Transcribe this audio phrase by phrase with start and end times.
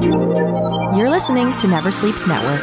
[0.00, 2.60] You're listening to Never Sleeps Network.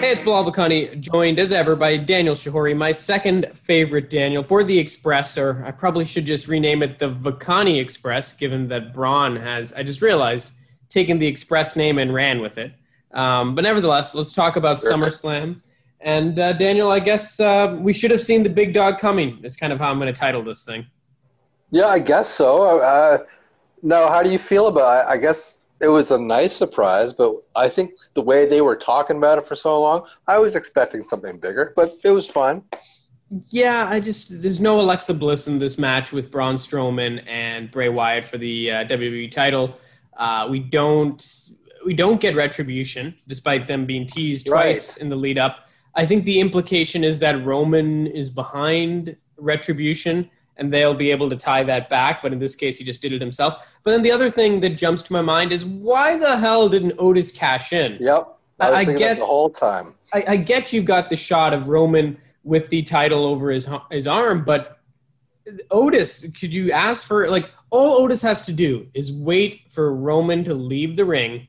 [0.00, 4.62] Hey, it's Bilal Vakani, joined as ever by Daniel Shahori, my second favorite Daniel for
[4.62, 9.36] the Express, or I probably should just rename it the Vakani Express, given that Braun
[9.36, 10.50] has, I just realized,
[10.90, 12.74] taken the Express name and ran with it.
[13.12, 15.62] Um, but nevertheless, let's talk about SummerSlam.
[16.00, 19.56] And uh, Daniel, I guess uh, we should have seen the big dog coming, is
[19.56, 20.86] kind of how I'm going to title this thing.
[21.70, 22.80] Yeah, I guess so.
[22.80, 23.24] Uh,
[23.82, 25.08] no, how do you feel about it?
[25.08, 29.16] I guess it was a nice surprise, but I think the way they were talking
[29.16, 32.62] about it for so long, I was expecting something bigger, but it was fun.
[33.48, 37.88] Yeah, I just there's no Alexa Bliss in this match with Braun Strowman and Bray
[37.88, 39.74] Wyatt for the uh, WWE title.
[40.16, 41.20] Uh, we don't
[41.86, 45.02] we don't get retribution despite them being teased twice Right.
[45.02, 45.66] in the lead up.
[45.94, 51.36] I think the implication is that Roman is behind retribution and they'll be able to
[51.36, 53.76] tie that back, but in this case he just did it himself.
[53.82, 56.94] But then the other thing that jumps to my mind is why the hell didn't
[56.98, 57.96] Otis cash in?
[58.00, 58.38] Yep.
[58.60, 59.94] I, I- get- the whole time.
[60.14, 64.06] I, I get you got the shot of Roman with the title over his his
[64.06, 64.78] arm, but
[65.70, 70.44] Otis, could you ask for like all Otis has to do is wait for Roman
[70.44, 71.48] to leave the ring.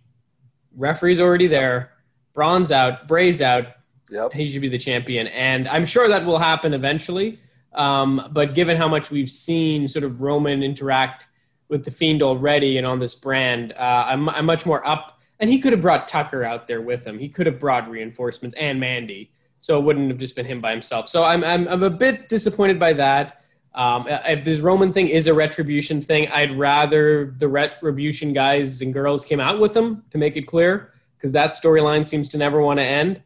[0.75, 1.91] Referee's already there.
[2.33, 3.07] Braun's out.
[3.07, 3.65] Bray's out.
[4.09, 4.33] Yep.
[4.33, 7.39] He should be the champion, and I'm sure that will happen eventually.
[7.73, 11.27] Um, but given how much we've seen sort of Roman interact
[11.69, 15.19] with the Fiend already and on this brand, uh, I'm, I'm much more up.
[15.39, 17.19] And he could have brought Tucker out there with him.
[17.19, 20.71] He could have brought reinforcements and Mandy, so it wouldn't have just been him by
[20.71, 21.09] himself.
[21.09, 23.41] So I'm I'm, I'm a bit disappointed by that.
[23.73, 28.93] Um, if this Roman thing is a retribution thing, I'd rather the retribution guys and
[28.93, 32.61] girls came out with him to make it clear, because that storyline seems to never
[32.61, 33.21] want to end.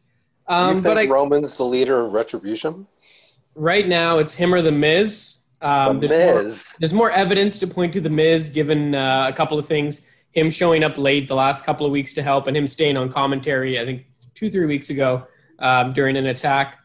[0.48, 2.86] you Um, think but I, Roman's the leader of Retribution?
[3.58, 5.38] Right now it's him or the Miz.
[5.60, 6.76] Um, the there's, more, Miz.
[6.78, 10.02] there's more evidence to point to the Miz, given uh, a couple of things.
[10.32, 13.10] Him showing up late the last couple of weeks to help, and him staying on
[13.10, 13.80] commentary.
[13.80, 15.26] I think two, three weeks ago
[15.58, 16.78] um, during an attack.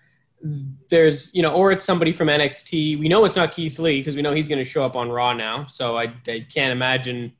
[0.89, 2.99] There's, you know, or it's somebody from NXT.
[2.99, 5.09] We know it's not Keith Lee because we know he's going to show up on
[5.09, 5.67] Raw now.
[5.67, 7.31] So I, I can't imagine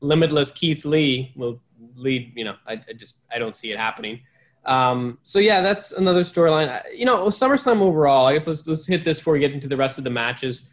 [0.00, 1.60] limitless Keith Lee will
[1.94, 2.32] lead.
[2.34, 4.22] You know, I, I just I don't see it happening.
[4.68, 6.82] Um, so yeah, that's another storyline.
[6.94, 8.26] You know, SummerSlam overall.
[8.26, 10.70] I guess let's let's hit this before we get into the rest of the matches.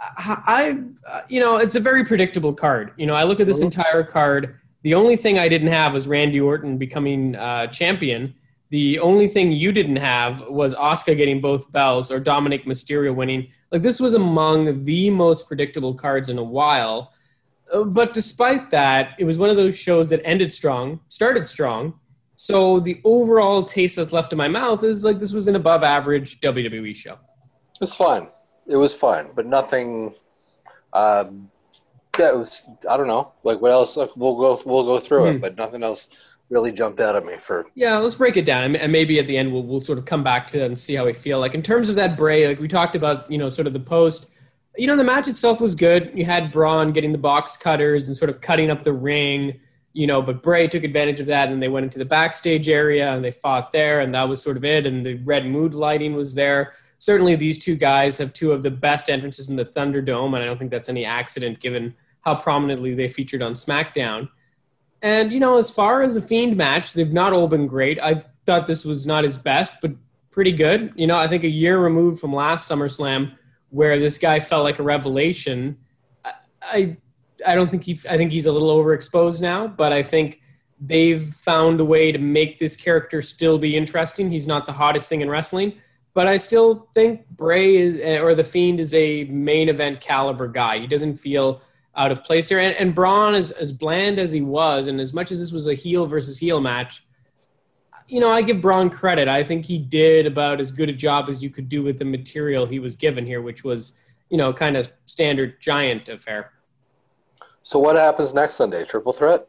[0.00, 0.78] I, I
[1.28, 2.92] you know, it's a very predictable card.
[2.96, 3.64] You know, I look at this Mhm.
[3.64, 4.56] entire card.
[4.82, 8.34] The only thing I didn't have was Randy Orton becoming uh, champion.
[8.70, 13.48] The only thing you didn't have was Asuka getting both belts or Dominic Mysterio winning.
[13.72, 17.12] Like this was among the most predictable cards in a while.
[17.72, 21.94] Uh, But despite that, it was one of those shows that ended strong, started strong.
[22.36, 25.82] So the overall taste that's left in my mouth is like this was an above
[25.82, 27.12] average WWE show.
[27.14, 28.28] It was fun.
[28.66, 30.14] It was fun, but nothing.
[30.92, 31.50] Um,
[32.18, 33.32] that was I don't know.
[33.42, 33.96] Like what else?
[33.96, 35.36] Like, We'll go we'll go through Hmm.
[35.36, 36.08] it, but nothing else
[36.50, 37.66] really jumped out at me for.
[37.74, 40.22] Yeah, let's break it down, and maybe at the end we'll we'll sort of come
[40.22, 41.40] back to it and see how we feel.
[41.40, 43.80] Like in terms of that Bray, like we talked about, you know, sort of the
[43.80, 44.30] post.
[44.76, 46.10] You know, the match itself was good.
[46.16, 49.60] You had Braun getting the box cutters and sort of cutting up the ring.
[49.94, 53.12] You know, but Bray took advantage of that, and they went into the backstage area
[53.12, 54.86] and they fought there, and that was sort of it.
[54.86, 56.74] And the red mood lighting was there.
[56.98, 60.46] Certainly, these two guys have two of the best entrances in the Thunderdome, and I
[60.46, 64.28] don't think that's any accident given how prominently they featured on SmackDown.
[65.02, 68.00] And you know, as far as a Fiend match, they've not all been great.
[68.00, 69.92] I thought this was not his best, but
[70.30, 70.92] pretty good.
[70.96, 73.32] You know, I think a year removed from last SummerSlam,
[73.68, 75.76] where this guy felt like a revelation.
[76.24, 76.96] I, I,
[77.46, 77.98] I don't think he.
[78.08, 80.40] I think he's a little overexposed now, but I think
[80.80, 84.30] they've found a way to make this character still be interesting.
[84.30, 85.74] He's not the hottest thing in wrestling,
[86.12, 90.78] but I still think Bray is, or the Fiend is a main event caliber guy.
[90.78, 91.62] He doesn't feel
[91.96, 92.58] out of place here.
[92.58, 95.68] And, and Braun, is as bland as he was, and as much as this was
[95.68, 97.04] a heel versus heel match,
[98.08, 99.28] you know, I give Braun credit.
[99.28, 102.04] I think he did about as good a job as you could do with the
[102.04, 106.52] material he was given here, which was, you know, kind of standard giant affair.
[107.64, 108.84] So what happens next Sunday?
[108.84, 109.48] Triple threat?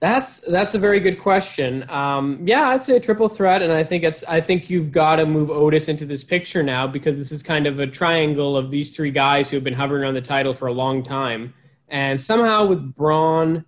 [0.00, 1.88] That's that's a very good question.
[1.88, 5.26] Um, yeah, I'd say triple threat, and I think it's I think you've got to
[5.26, 8.94] move Otis into this picture now because this is kind of a triangle of these
[8.94, 11.54] three guys who have been hovering around the title for a long time,
[11.88, 13.64] and somehow with Braun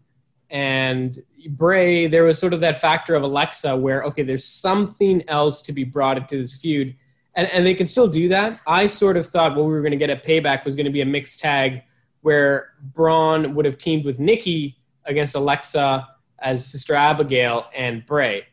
[0.51, 5.61] and Bray, there was sort of that factor of Alexa where okay, there's something else
[5.63, 6.95] to be brought into this feud,
[7.35, 8.61] and and they can still do that.
[8.69, 10.93] I sort of thought what we were going to get at Payback was going to
[10.93, 11.83] be a mixed tag
[12.23, 16.09] where Braun would have teamed with Nikki against Alexa
[16.39, 18.45] as Sister Abigail and Bray.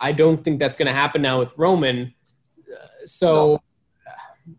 [0.00, 2.14] I don't think that's going to happen now with Roman.
[3.04, 3.60] So,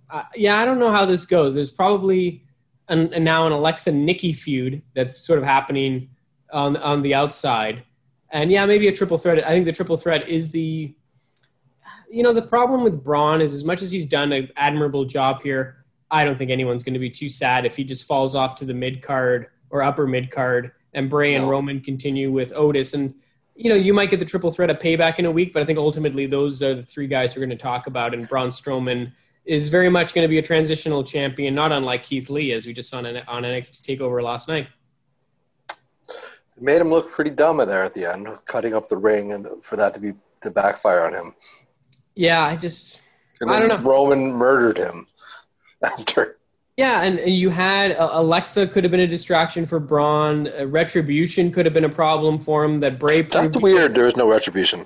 [0.09, 1.55] uh, yeah, I don't know how this goes.
[1.55, 2.43] There's probably
[2.89, 6.09] and, and now an Alexa Nikki feud that's sort of happening
[6.51, 7.83] on on the outside.
[8.31, 9.45] And yeah, maybe a triple threat.
[9.45, 10.93] I think the triple threat is the
[12.09, 15.41] you know the problem with Braun is as much as he's done an admirable job
[15.41, 15.80] here,
[16.11, 18.65] I don't think anyone's going to be too sad if he just falls off to
[18.65, 23.15] the mid card or upper mid card and Bray and Roman continue with Otis and
[23.55, 25.65] you know you might get the triple threat of payback in a week, but I
[25.65, 29.13] think ultimately those are the three guys we're going to talk about and Braun Strowman
[29.45, 32.73] is very much going to be a transitional champion, not unlike Keith Lee as we
[32.73, 34.67] just saw on, on NXT Takeover last night.
[35.69, 39.47] It made him look pretty dumb there at the end, cutting up the ring, and
[39.61, 41.33] for that to be to backfire on him.
[42.15, 43.01] Yeah, I just
[43.47, 43.89] I don't know.
[43.89, 45.07] Roman murdered him
[45.99, 46.37] after.
[46.77, 50.47] Yeah, and, and you had uh, Alexa could have been a distraction for Braun.
[50.47, 52.79] Uh, Retribution could have been a problem for him.
[52.79, 53.93] That Bray That's weird.
[53.93, 54.85] There was no retribution.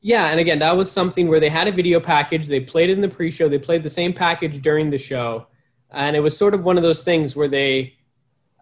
[0.00, 2.46] Yeah, and again, that was something where they had a video package.
[2.46, 3.48] They played it in the pre-show.
[3.48, 5.48] They played the same package during the show,
[5.90, 7.98] and it was sort of one of those things where they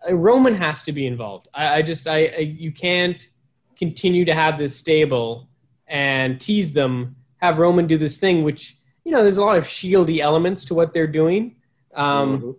[0.09, 1.49] uh, Roman has to be involved.
[1.55, 3.29] I, I just I, I you can't
[3.77, 5.49] continue to have this stable
[5.87, 7.17] and tease them.
[7.37, 8.75] Have Roman do this thing, which
[9.09, 11.57] you know, there's a lot of shieldy elements to what they're doing.
[11.95, 12.57] Um, Mhm.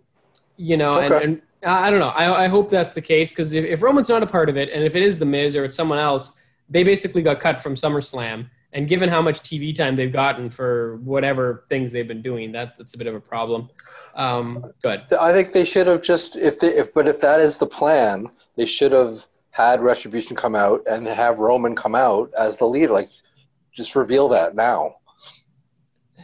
[0.57, 1.23] you know, and, Okay.
[1.23, 2.07] and I I don't know.
[2.09, 4.69] I, I hope that's the case because if, if Roman's not a part of it,
[4.73, 7.75] and if it is the Miz or it's someone else, they basically got cut from
[7.75, 8.49] SummerSlam.
[8.73, 12.75] And given how much TV time they've gotten for whatever things they've been doing, that
[12.77, 13.69] that's a bit of a problem.
[14.15, 15.01] Um, good.
[15.19, 18.27] I think they should have just if they if but if that is the plan,
[18.57, 22.93] they should have had retribution come out and have Roman come out as the leader.
[22.93, 23.09] Like,
[23.75, 24.95] just reveal that now.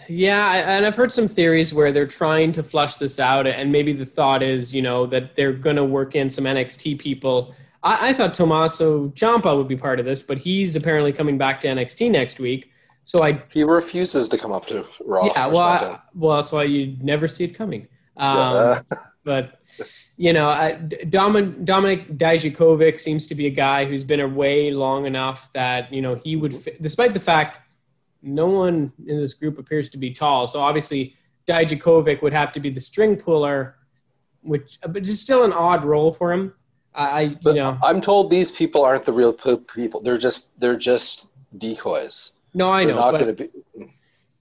[0.07, 3.93] Yeah, and I've heard some theories where they're trying to flush this out, and maybe
[3.93, 7.55] the thought is, you know, that they're going to work in some NXT people.
[7.83, 11.59] I, I thought Tommaso Ciampa would be part of this, but he's apparently coming back
[11.61, 12.71] to NXT next week.
[13.03, 15.27] So I, He refuses to come up to Raw.
[15.27, 17.87] yeah, well, I, well, that's why you never see it coming.
[18.17, 18.81] Um, Yeah,
[19.25, 19.59] but
[20.17, 25.05] you know, I, Domin, Dominic Dijakovic seems to be a guy who's been away long
[25.05, 27.59] enough that you know he would, despite the fact
[28.25, 30.47] no one in this group appears to be tall.
[30.47, 31.15] So obviously,
[31.47, 33.75] Dijakovic would have to be the string puller,
[34.41, 36.53] which but it's still an odd role for him.
[36.97, 40.01] I, you but know, I'm told these people aren't the real people.
[40.01, 41.27] They're just they're just
[41.57, 42.31] decoys.
[42.53, 43.93] no, I They're know, not but going to be.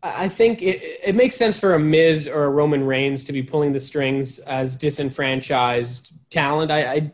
[0.02, 3.32] I I think it, it makes sense for a Miz or a Roman Reigns to
[3.32, 6.70] be pulling the strings as disenfranchised talent.
[6.70, 7.12] I, I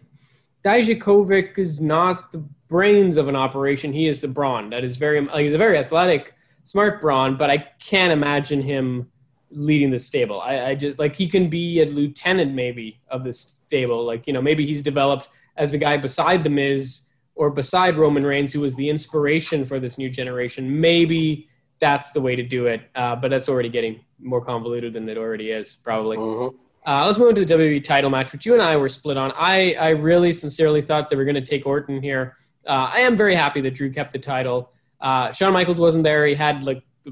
[0.65, 3.93] Dijakovic is not the brains of an operation.
[3.93, 4.71] He is the brawn.
[4.71, 6.35] That is very like he's a very athletic,
[6.71, 9.11] smart brawn, but I can't imagine him
[9.51, 10.41] leading the stable.
[10.41, 14.05] I, I just like he can be a lieutenant maybe of this stable.
[14.05, 18.25] Like you know maybe he's developed as the guy beside the Miz or beside Roman
[18.25, 20.81] Reigns, who was the inspiration for this new generation.
[20.81, 21.49] Maybe
[21.81, 22.83] that's the way to do it.
[22.95, 26.19] Uh, but that's already getting more convoluted than it already is, probably.
[26.19, 26.55] Mhm.
[26.87, 29.33] Uh, let's move into the WWE title match, which you and I were split on.
[29.37, 32.37] I, I really sincerely thought they were going to take Orton here.
[32.67, 34.73] Uh, I am very happy that Drew kept the title.
[35.01, 36.27] Uh, Shawn Michaels wasn't there.
[36.27, 37.11] He had like a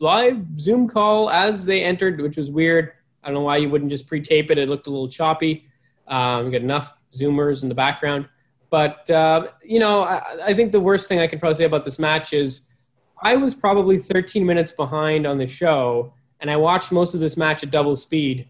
[0.00, 2.92] live Zoom call as they entered, which was weird.
[3.22, 4.58] I don't know why you wouldn't just pre-tape it.
[4.58, 5.66] It looked a little choppy.
[6.06, 8.28] Um, we got enough Zoomers in the background.
[8.70, 11.84] But, uh, you know, I, I think the worst thing I can probably say about
[11.84, 12.68] this match is
[13.22, 17.36] I was probably 13 minutes behind on the show, and I watched most of this
[17.36, 18.46] match at double speed.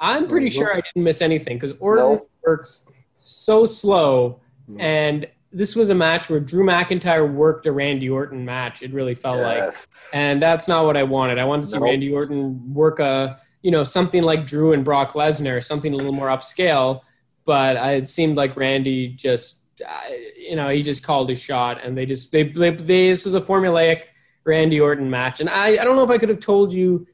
[0.00, 2.26] I'm pretty sure I didn't miss anything because Orton No.
[2.44, 2.86] works
[3.16, 4.40] so slow,
[4.70, 4.80] Mhm.
[4.80, 8.82] and this was a match where Drew McIntyre worked a Randy Orton match.
[8.82, 9.74] It really felt like,
[10.12, 11.38] and that's not what I wanted.
[11.38, 11.86] I wanted to see Nope.
[11.86, 16.12] Randy Orton work a, you know, something like Drew and Brock Lesnar, something a little
[16.12, 17.00] more upscale.
[17.44, 20.00] But I, it seemed like Randy just, uh,
[20.36, 23.34] you know, he just called his shot, and they just they, they, they this was
[23.34, 24.04] a formulaic
[24.44, 27.06] Randy Orton match, and I I don't know if I could have told you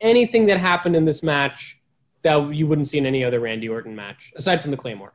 [0.00, 1.80] anything that happened in this match
[2.22, 5.12] that you wouldn't see in any other Randy Orton match aside from the Claymore.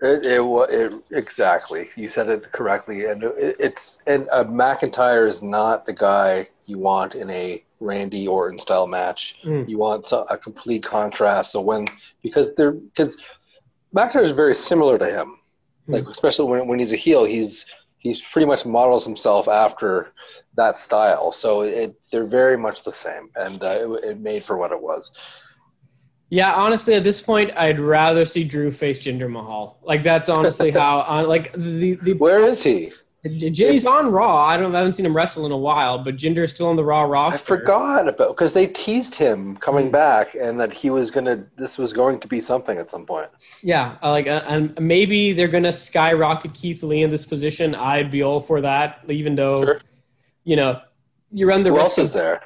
[0.00, 1.88] It, it, it exactly.
[1.96, 6.78] You said it correctly, and it, it's and uh, McIntyre is not the guy you
[6.78, 9.36] want in a Randy Orton style match.
[9.44, 9.68] Mm.
[9.68, 11.52] You want a complete contrast.
[11.52, 11.86] So when
[12.22, 13.16] because they're because
[13.94, 15.38] McIntyre is very similar to him,
[15.88, 15.94] Hmm.
[15.94, 17.64] like especially when when he's a heel, he's
[17.98, 20.12] he's pretty much models himself after
[20.54, 21.32] that style.
[21.32, 24.80] So it they're very much the same, and uh, it, it made for what it
[24.80, 25.10] was.
[26.30, 29.78] Yeah, honestly, at this point, I'd rather see Drew face Jinder Mahal.
[29.82, 32.92] Like that's honestly how on like the the Where is he?
[33.26, 34.44] Jay's on Raw.
[34.46, 36.84] I don't I haven't seen him wrestle in a while, but Jinder's still on the
[36.84, 37.54] Raw roster.
[37.54, 41.44] I forgot about because they teased him coming back and that he was gonna.
[41.56, 43.28] This was going to be something at some point.
[43.62, 47.74] Yeah, uh, like uh, and maybe they're gonna skyrocket Keith Lee in this position.
[47.74, 49.80] I'd be all for that, even though Sure.
[50.44, 50.80] you know
[51.30, 52.42] you run the Who risk else is of there?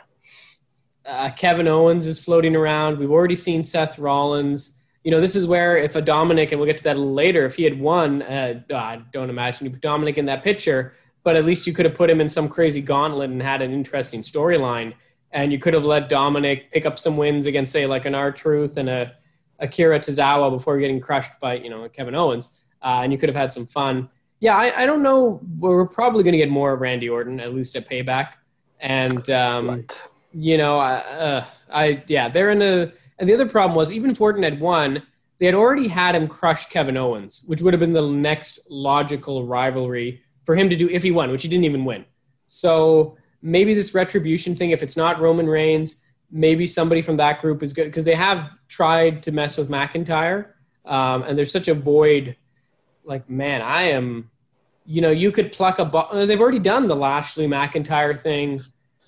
[1.07, 2.99] Uh, Kevin Owens is floating around.
[2.99, 4.83] We've already seen Seth Rollins.
[5.05, 7.57] you know, this is where if a Dominic, and we'll get to that later, if
[7.57, 10.95] he had won, uh, I don't imagine you put Dominic in that picture,
[11.25, 13.73] but at least you could have put him in some crazy gauntlet and had an
[13.73, 14.95] interesting storyline.
[15.33, 18.77] And you could have let Dominic pick up some wins against, say, like an R-Truth
[18.77, 19.13] and a
[19.59, 22.65] Akira Tozawa before getting crushed by, you know, Kevin Owens.
[22.83, 24.09] Uh, and you could have had some fun.
[24.41, 25.41] Yeah, I, I don't know.
[25.59, 28.35] We're probably going to get more of Randy Orton, at least at Payback.
[28.81, 30.03] And, um, right.
[30.33, 34.19] You know, uh, I, yeah, they're in a, and the other problem was even if
[34.19, 35.03] had won,
[35.39, 39.47] they had already had him crush Kevin Owens, which would have been the next logical
[39.47, 42.05] rivalry for him to do if he won, which he didn't even win.
[42.47, 45.97] So maybe this retribution thing, if it's not Roman Reigns,
[46.31, 50.47] maybe somebody from that group is good because they have tried to mess with McIntyre,
[50.85, 52.37] um, and there's such a void.
[53.05, 54.31] Like, man, I am.
[54.85, 55.85] You know, you could pluck a.
[55.85, 58.63] Bu- They've already done the Lashley McIntyre thing.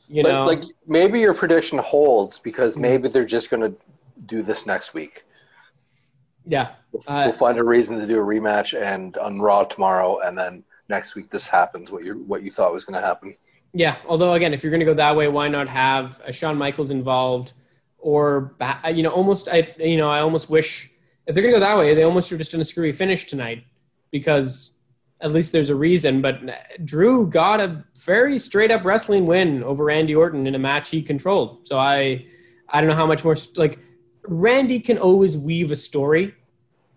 [0.08, 2.82] You but, know, like maybe your prediction holds because mm-hmm.
[2.82, 3.76] maybe they're just going to
[4.26, 5.24] do this next week.
[6.46, 6.72] Yeah,
[7.06, 10.62] uh, we'll find a reason to do a rematch and on Raw tomorrow, and then
[10.90, 11.90] next week this happens.
[11.90, 13.34] What you what you thought was going to happen.
[13.72, 16.58] Yeah, although again, if you're going to go that way, why not have a Shawn
[16.58, 17.54] Michaels involved,
[17.98, 20.90] or uh, you know, almost I you know I almost wish
[21.26, 23.26] if they're going to go that way, they almost are just going to screwy finish
[23.26, 23.64] tonight
[24.10, 24.73] because
[25.24, 26.20] at least there's a reason.
[26.20, 26.54] But uh,
[26.84, 31.02] Drew got a very straight up wrestling win over Randy Orton in a match he
[31.02, 31.66] controlled.
[31.66, 32.26] So I
[32.68, 33.78] I don't know how much more like
[34.22, 36.34] Randy can always weave a story,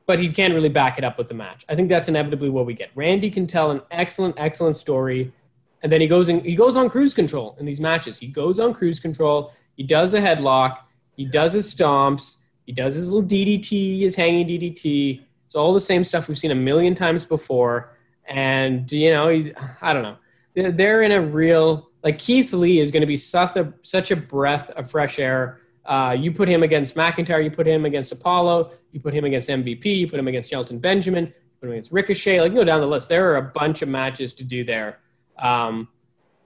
[0.06, 1.66] but he can't really back it up with the match.
[1.70, 2.92] I think that's inevitably what we get.
[2.96, 5.34] Randy can tell an excellent, excellent story,
[5.82, 8.18] and then he goes in, he goes on cruise control in these matches.
[8.20, 9.54] He goes on cruise control.
[9.76, 10.80] He does a headlock.
[11.16, 12.40] He does his stomps.
[12.66, 15.22] He does his little DDT, his hanging DDT.
[15.46, 17.97] It's all the same stuff we've seen a million times before.
[18.28, 20.18] And you know, he's I don't know.
[20.72, 24.16] They're in a real like Keith Lee is going to be such a such a
[24.16, 28.72] breath of fresh air uh, you put him against McIntyre, you put him against Apollo,
[28.92, 31.94] you put him against MVP, you put him against Shelton Benjamin, you put him against
[31.94, 32.42] Ricochet.
[32.42, 33.08] Like, go down the list.
[33.08, 35.00] There are a bunch of matches to do there.
[35.40, 35.88] Um,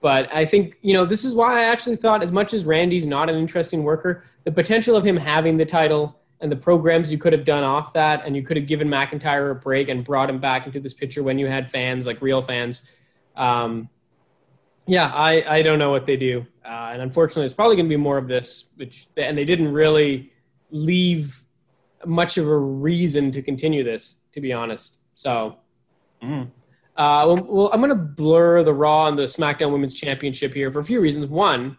[0.00, 3.06] but I think, you know, this is why I actually thought, as much as Randy's
[3.06, 7.18] not an interesting worker, the potential of him having the title and the programs you
[7.18, 10.28] could have done off that, and you could have given McIntyre a break and brought
[10.28, 12.90] him back into this picture when you had fans, like real fans.
[13.36, 13.88] Um,
[14.86, 16.44] yeah, I, I don't know what they do.
[16.64, 19.72] Uh, and unfortunately, it's probably going to be more of this, which and they didn't
[19.72, 20.32] really
[20.70, 21.44] leave
[22.04, 24.98] much of a reason to continue this, to be honest.
[25.14, 25.58] So,
[26.20, 26.48] mm.
[26.96, 30.72] uh, well, well, I'm going to blur the Raw and the SmackDown Women's Championship here
[30.72, 31.26] for a few reasons.
[31.26, 31.78] One,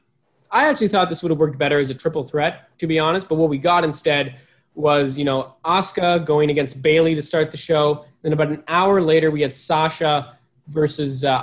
[0.50, 3.28] I actually thought this would have worked better as a triple threat, to be honest.
[3.28, 4.40] But what we got instead
[4.76, 8.06] was, you know, Asuka going against Bayley to start the show.
[8.22, 10.38] Then about an hour later, we had Sasha
[10.68, 11.42] versus uh,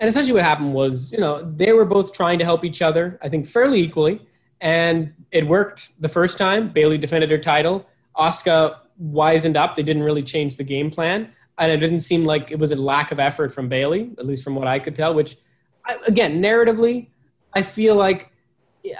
[0.00, 3.18] and essentially what happened was, you know, they were both trying to help each other,
[3.22, 4.26] I think fairly equally.
[4.60, 6.70] And it worked the first time.
[6.70, 7.86] Bayley defended her title.
[8.16, 9.76] Asuka wisened up.
[9.76, 11.32] They didn't really change the game plan.
[11.58, 14.44] And it didn't seem like it was a lack of effort from Bayley, at least
[14.44, 15.36] from what I could tell, which,
[16.06, 17.08] again, narratively,
[17.52, 18.30] I feel like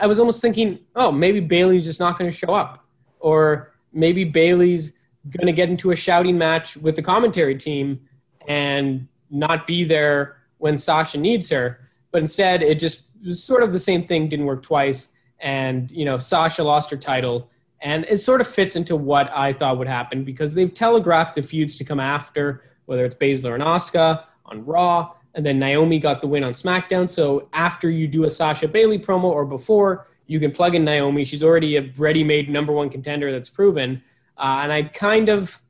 [0.01, 2.85] I was almost thinking, oh, maybe Bayley's just not going to show up.
[3.21, 4.93] Or maybe Bayley's
[5.31, 8.01] going to get into a shouting match with the commentary team
[8.47, 11.81] and not be there when Sasha needs her.
[12.11, 15.15] But instead, it just was sort of the same thing, didn't work twice.
[15.41, 17.51] And, you know, Sasha lost her title.
[17.81, 21.43] And it sort of fits into what I thought would happen because they've telegraphed the
[21.43, 26.21] feuds to come after, whether it's Baszler and Asuka on Raw, and then Naomi got
[26.21, 27.09] the win on SmackDown.
[27.09, 31.25] So after you do a Sasha Bayley promo or before, you can plug in Naomi.
[31.25, 34.03] She's already a ready-made number one contender that's proven.
[34.37, 35.61] Uh, and I kind of,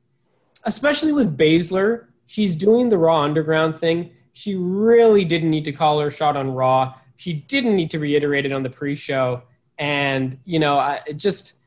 [0.65, 5.99] especially with Baszler, she's doing the Raw Underground thing she really didn't need to call
[5.99, 6.95] her shot on Raw.
[7.17, 9.43] She didn't need to reiterate it on the pre-show.
[9.77, 11.59] And you know, I just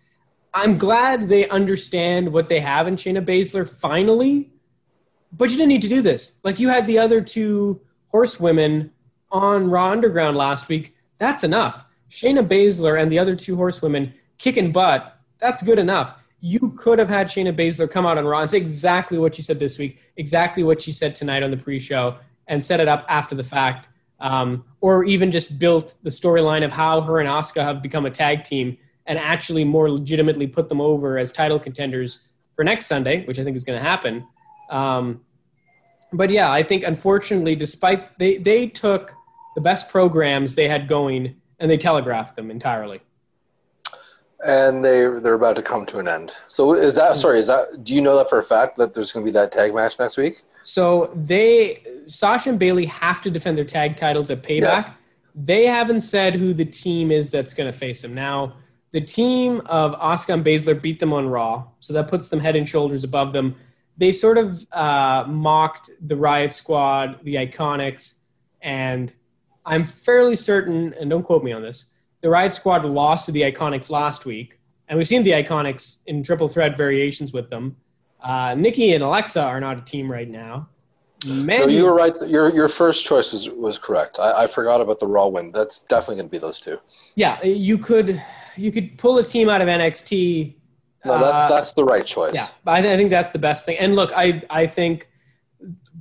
[0.54, 4.52] I'm glad they understand what they have in Shayna Baszler finally.
[5.32, 6.38] But you didn't need to do this.
[6.44, 8.90] Like you had the other two horsewomen
[9.30, 10.96] on Raw Underground last week.
[11.18, 11.84] That's enough.
[12.12, 15.18] Shayna Baszler and the other two horsewomen kicking butt.
[15.38, 16.14] That's good enough.
[16.40, 19.40] You could have had Shayna Baszler come out on Raw and say exactly what she
[19.40, 22.16] said this week, exactly what she said tonight on the pre-show,
[22.48, 23.88] and set it up after the fact,
[24.20, 28.10] um, or even just built the storyline of how her and Asuka have become a
[28.10, 28.76] tag team
[29.06, 33.44] and actually more legitimately put them over as title contenders for next Sunday, which I
[33.44, 34.26] think is going to happen.
[34.68, 35.22] Um,
[36.12, 39.14] but yeah, I think unfortunately, despite they they took
[39.54, 43.00] the best programs they had going and they telegraphed them entirely.
[44.44, 46.32] And they they're about to come to an end.
[46.48, 47.38] So is that sorry?
[47.38, 49.52] Is that do you know that for a fact that there's going to be that
[49.52, 50.42] tag match next week?
[50.64, 54.60] So they Sasha and Bayley have to defend their tag titles at Payback.
[54.60, 54.94] Yes.
[55.36, 58.12] They haven't said who the team is that's going to face them.
[58.14, 58.56] Now,
[58.90, 62.56] the team of Asuka and Baszler beat them on Raw, so that puts them head
[62.56, 63.54] and shoulders above them.
[63.96, 68.16] They sort of uh, mocked the Riot Squad, the Iconics,
[68.60, 69.10] and
[69.64, 71.86] I'm fairly certain, and don't quote me on this,
[72.20, 76.22] the Riot Squad lost to the Iconics last week, and we've seen the Iconics in
[76.22, 77.76] triple threat variations with them.
[78.20, 80.68] Uh, Nikki and Alexa are not a team right now.
[81.24, 82.16] No, you were right.
[82.26, 84.18] Your your first choice was, was correct.
[84.18, 85.52] I, I forgot about the Raw win.
[85.52, 86.78] That's definitely going to be those two.
[87.14, 88.20] Yeah, you could
[88.56, 90.54] you could pull a team out of NXT.
[91.04, 92.34] No, that's uh, that's the right choice.
[92.34, 93.78] Yeah, I, th- I think that's the best thing.
[93.78, 95.08] And look, I I think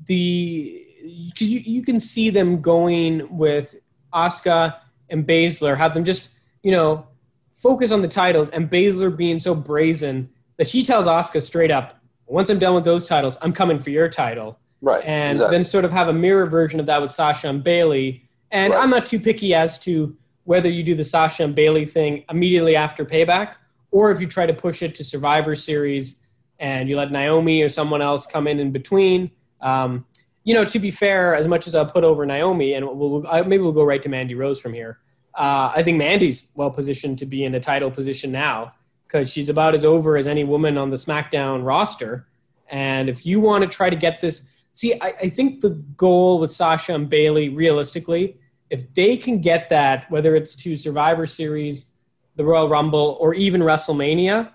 [0.06, 3.76] the because you, you can see them going with
[4.14, 4.78] Asuka
[5.10, 6.30] and Baszler, have them just
[6.64, 7.08] you know
[7.56, 12.00] focus on the titles, and Baszler being so brazen that she tells Asuka straight up,
[12.26, 15.04] "Once I'm done with those titles, I'm coming for your title." Right.
[15.06, 15.58] And exactly.
[15.58, 18.24] then sort of have a mirror version of that with Sasha and Bayley.
[18.50, 18.82] And right.
[18.82, 22.76] I'm not too picky as to whether you do the Sasha and Bayley thing immediately
[22.76, 23.56] after payback
[23.92, 26.18] or if you try to push it to Survivor Series
[26.60, 29.32] and you let Naomi or someone else come in in between.
[29.60, 30.06] Um,
[30.44, 33.44] you know, to be fair, as much as I'll put over Naomi, and we'll, we'll,
[33.46, 35.00] maybe we'll go right to Mandy Rose from here.
[35.34, 38.74] Uh, I think Mandy's well positioned to be in a title position now
[39.08, 42.28] because she's about as over as any woman on the SmackDown roster.
[42.70, 46.40] And if you want to try to get this, See, I, I think the goal
[46.40, 48.38] with Sasha and Bayley, realistically,
[48.70, 51.88] if they can get that, whether it's to Survivor Series,
[52.36, 54.52] the Royal Rumble, or even WrestleMania,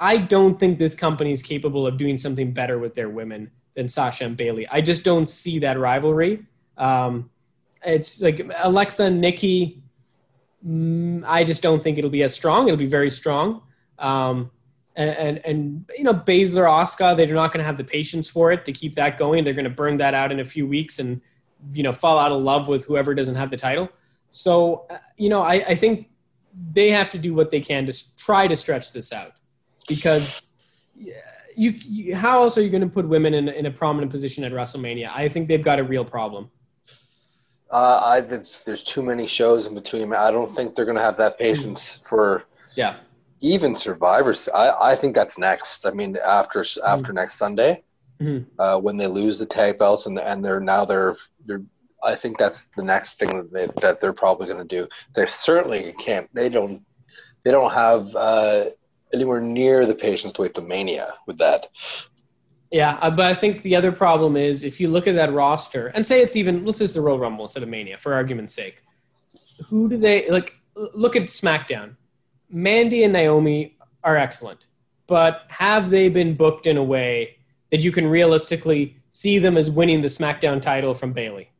[0.00, 3.88] I don't think this company is capable of doing something better with their women than
[3.88, 4.66] Sasha and Bayley.
[4.68, 6.44] I just don't see that rivalry.
[6.76, 7.30] Um,
[7.84, 9.82] it's like Alexa and Nikki.
[10.66, 12.68] Mm, I just don't think it'll be as strong.
[12.68, 13.62] It'll be very strong.
[13.98, 14.50] Um,
[14.94, 18.52] and, and, and you know Baszler, Asuka, they're not going to have the patience for
[18.52, 19.42] it to keep that going.
[19.44, 21.20] They're going to burn that out in a few weeks and
[21.72, 23.88] you know fall out of love with whoever doesn't have the title.
[24.28, 26.10] So uh, you know I, I think
[26.72, 29.32] they have to do what they can to try to stretch this out
[29.88, 30.48] because
[31.56, 34.44] you, you how else are you going to put women in, in a prominent position
[34.44, 35.10] at WrestleMania?
[35.14, 36.50] I think they've got a real problem.
[37.70, 40.12] Uh, I there's too many shows in between.
[40.12, 42.96] I don't think they're going to have that patience for yeah
[43.40, 46.86] even survivors I, I think that's next i mean after mm-hmm.
[46.86, 47.82] after next sunday
[48.20, 48.44] mm-hmm.
[48.60, 51.62] uh, when they lose the tag belts and and they're now they're they're
[52.02, 55.26] i think that's the next thing that, they, that they're probably going to do they
[55.26, 56.82] certainly can't they don't
[57.44, 58.66] they don't have uh,
[59.12, 61.66] anywhere near the patience to wait to mania with that
[62.72, 65.88] yeah, uh, but I think the other problem is if you look at that roster
[65.88, 68.82] and say it's even let's it's the Royal Rumble instead of Mania for argument's sake.
[69.68, 70.54] Who do they like?
[70.74, 71.96] Look at SmackDown.
[72.48, 74.66] Mandy and Naomi are excellent,
[75.06, 77.36] but have they been booked in a way
[77.70, 81.50] that you can realistically see them as winning the SmackDown title from Bayley?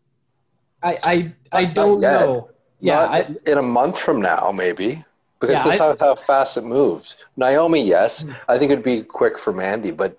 [0.82, 2.48] I I, I don't know.
[2.80, 5.04] Yeah, I, in a month from now, maybe.
[5.42, 7.16] Because yeah, that's I, how, how fast it moves.
[7.36, 8.30] Naomi, yes, hmm.
[8.48, 10.16] I think it'd be quick for Mandy, but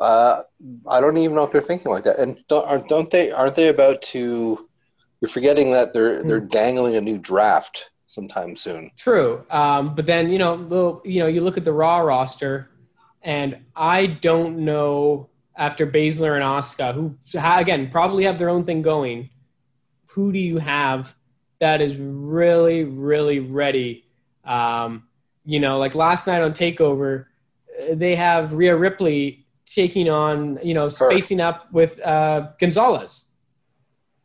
[0.00, 0.44] uh,
[0.88, 2.18] I don't even know if they're thinking like that.
[2.18, 3.30] And don't, don't they?
[3.30, 4.66] Aren't they about to?
[5.20, 6.48] You're forgetting that they're they're hmm.
[6.48, 8.90] dangling a new draft sometime soon.
[8.96, 12.70] True, um, but then you know, you know, you look at the Raw roster,
[13.20, 17.14] and I don't know after Baszler and Asuka, who
[17.60, 19.28] again probably have their own thing going.
[20.14, 21.14] Who do you have
[21.58, 24.06] that is really, really ready?
[24.44, 25.04] Um,
[25.44, 27.26] you know, like last night on Takeover,
[27.80, 31.08] uh, they have Rhea Ripley taking on, you know, Her.
[31.08, 33.28] facing up with uh, Gonzalez,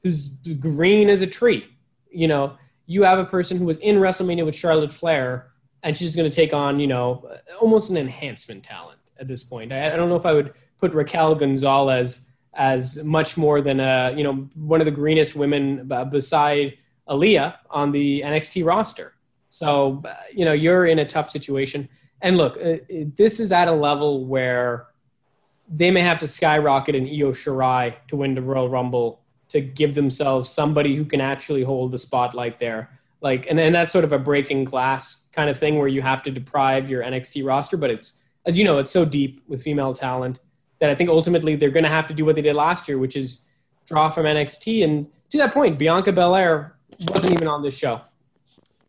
[0.03, 1.65] who's green as a tree.
[2.09, 5.51] You know, you have a person who was in WrestleMania with Charlotte Flair,
[5.83, 9.71] and she's going to take on, you know, almost an enhancement talent at this point.
[9.71, 14.13] I, I don't know if I would put Raquel Gonzalez as much more than a,
[14.15, 16.77] you know, one of the greenest women beside
[17.07, 19.13] Aliyah on the NXT roster.
[19.57, 21.89] So, you know, you're in a tough situation.
[22.21, 22.77] And look, uh,
[23.15, 24.85] this is at a level where
[25.67, 29.95] they may have to skyrocket an Io Shirai to win the Royal Rumble to give
[29.95, 32.99] themselves somebody who can actually hold the spotlight there.
[33.21, 36.21] Like, and, and that's sort of a breaking glass kind of thing where you have
[36.23, 38.13] to deprive your NXT roster, but it's,
[38.45, 40.39] as you know, it's so deep with female talent
[40.77, 42.99] that I think ultimately they're going to have to do what they did last year,
[42.99, 43.41] which is
[43.87, 44.83] draw from NXT.
[44.83, 46.75] And to that point, Bianca Belair
[47.07, 48.01] wasn't even on this show.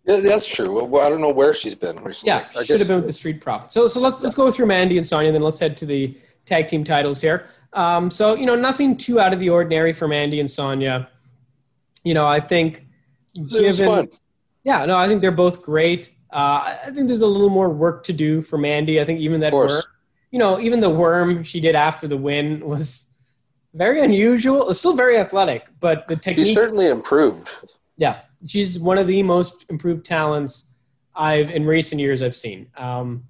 [0.08, 0.82] Yeah, that's true.
[0.84, 2.28] Well, I don't know where she's been recently.
[2.28, 3.74] Yeah, she should have been with the Street Profits.
[3.74, 6.16] So, so let's let's go through Mandy and Sonya, then let's head to the
[6.46, 7.50] tag team titles here.
[7.74, 11.10] Um, so you know, nothing too out of the ordinary for Mandy and Sonya.
[12.04, 12.86] You know, I think
[13.50, 14.08] given,
[14.64, 16.14] yeah, no, I think they're both great.
[16.30, 19.02] Uh, I think there's a little more work to do for Mandy.
[19.02, 19.82] I think even that worm,
[20.30, 23.14] you know, even the worm she did after the win was
[23.74, 24.70] very unusual.
[24.70, 26.46] It's still very athletic, but the technique.
[26.46, 27.50] She certainly improved.
[27.98, 30.70] Yeah, she's one of the most improved talents
[31.14, 32.68] I've in recent years I've seen.
[32.76, 33.24] Um,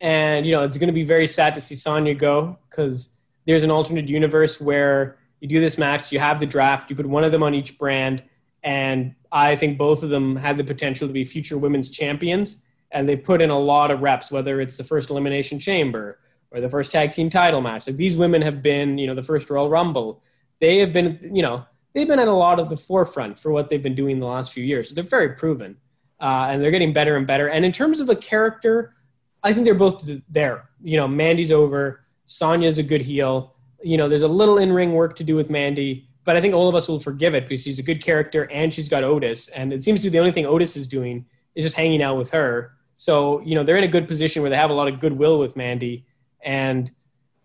[0.00, 3.64] and you know, it's going to be very sad to see Sonya go because there's
[3.64, 7.24] an alternate universe where you do this match, you have the draft, you put one
[7.24, 8.22] of them on each brand,
[8.62, 12.62] and I think both of them had the potential to be future women's champions.
[12.90, 16.18] And they put in a lot of reps, whether it's the first elimination chamber
[16.50, 17.86] or the first tag team title match.
[17.86, 20.22] Like these women have been, you know, the first Royal Rumble.
[20.60, 21.66] They have been, you know,
[21.98, 24.52] they've been at a lot of the forefront for what they've been doing the last
[24.52, 24.88] few years.
[24.88, 25.76] So they're very proven,
[26.20, 27.48] uh, and they're getting better and better.
[27.48, 28.94] And in terms of a character,
[29.42, 30.70] I think they're both there.
[30.82, 32.04] You know, Mandy's over.
[32.24, 33.54] Sonya's a good heel.
[33.82, 36.54] You know, there's a little in ring work to do with Mandy, but I think
[36.54, 39.48] all of us will forgive it because she's a good character and she's got Otis.
[39.48, 42.16] And it seems to be the only thing Otis is doing is just hanging out
[42.16, 42.72] with her.
[42.94, 45.38] So, you know, they're in a good position where they have a lot of goodwill
[45.38, 46.04] with Mandy.
[46.42, 46.90] And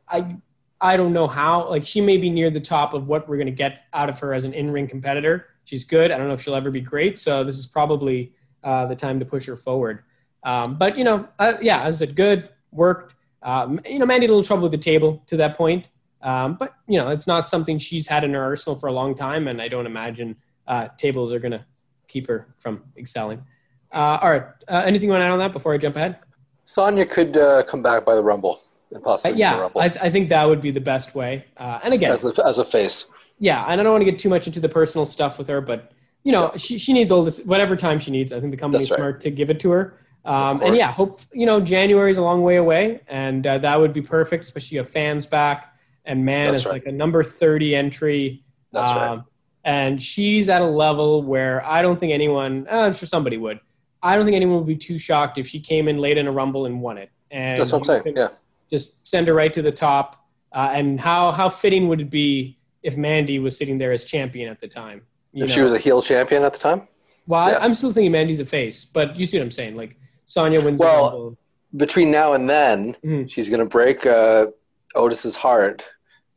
[0.08, 0.38] I
[0.84, 1.70] I don't know how.
[1.70, 4.20] Like she may be near the top of what we're going to get out of
[4.20, 5.48] her as an in-ring competitor.
[5.64, 6.12] She's good.
[6.12, 7.20] I don't know if she'll ever be great.
[7.20, 10.04] So this is probably uh, the time to push her forward.
[10.44, 13.16] Um, but you know, uh, yeah, as it good worked.
[13.42, 15.88] Um, you know, Mandy a little trouble with the table to that point.
[16.22, 19.16] Um, but you know, it's not something she's had in her arsenal for a long
[19.16, 20.36] time, and I don't imagine
[20.68, 21.66] uh, tables are going to
[22.08, 23.44] keep her from excelling.
[23.92, 26.20] Uh, all right, uh, anything you want to add on that before I jump ahead?
[26.66, 28.62] Sonya could uh, come back by the Rumble,
[29.00, 29.40] possibly.
[29.40, 29.82] yeah, Rumble.
[29.82, 31.46] I, I, think that would be the best way.
[31.58, 33.06] Uh, and again, as a, as a face.
[33.40, 35.62] Yeah, and I don't want to get too much into the personal stuff with her,
[35.62, 35.92] but
[36.24, 36.58] you know, yeah.
[36.58, 38.32] she, she needs all this whatever time she needs.
[38.32, 38.98] I think the company's right.
[38.98, 40.00] smart to give it to her.
[40.26, 43.80] Um, and yeah, hope you know January is a long way away, and uh, that
[43.80, 45.76] would be perfect, especially if fans back.
[46.06, 46.74] And man, That's it's right.
[46.74, 48.44] like a number thirty entry.
[48.72, 49.20] That's um, right.
[49.66, 53.60] And she's at a level where I don't think anyone, uh, I'm sure somebody would.
[54.02, 56.32] I don't think anyone would be too shocked if she came in late in a
[56.32, 57.10] rumble and won it.
[57.32, 58.18] And That's what I'm saying.
[58.18, 58.28] Yeah.
[58.74, 60.26] Just send her right to the top.
[60.52, 64.50] Uh, and how how fitting would it be if Mandy was sitting there as champion
[64.50, 65.04] at the time?
[65.34, 65.46] if know?
[65.46, 66.88] she was a heel champion at the time.
[67.28, 67.58] Well, yeah.
[67.58, 69.76] I, am still thinking Mandy's a face, but you see what I'm saying?
[69.76, 71.38] Like Sonya wins well, the Rumble.
[71.76, 73.26] Between now and then, mm-hmm.
[73.28, 74.48] she's going to break uh,
[74.96, 75.84] Otis's heart,